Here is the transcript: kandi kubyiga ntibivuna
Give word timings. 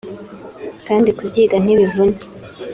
kandi 0.87 1.09
kubyiga 1.17 1.55
ntibivuna 1.63 2.17